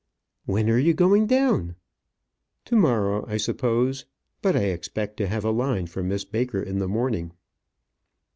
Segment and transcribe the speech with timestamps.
[0.47, 1.75] "When are you going down?"
[2.65, 4.05] "To morrow, I suppose.
[4.41, 7.33] But I expect to have a line from Miss Baker in the morning."